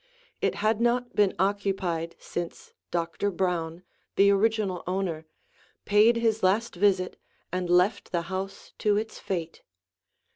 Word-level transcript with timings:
It 0.41 0.55
had 0.55 0.81
not 0.81 1.15
been 1.15 1.35
occupied 1.37 2.15
since 2.17 2.73
Doctor 2.89 3.29
Brown, 3.29 3.83
the 4.15 4.31
original 4.31 4.81
owner, 4.87 5.27
paid 5.85 6.15
his 6.15 6.41
last 6.41 6.73
visit 6.75 7.17
and 7.51 7.69
left 7.69 8.11
the 8.11 8.23
house 8.23 8.73
to 8.79 8.97
its 8.97 9.19
fate. 9.19 9.61